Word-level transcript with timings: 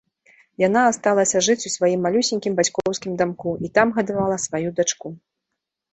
Яна 0.67 0.81
асталася 0.91 1.41
жыць 1.47 1.67
у 1.69 1.73
сваім 1.75 1.99
малюсенькім 2.09 2.57
бацькоўскім 2.61 3.13
дамку 3.23 3.51
і 3.69 3.73
там 3.79 3.87
гадавала 3.99 4.43
сваю 4.47 4.69
дачку. 4.81 5.07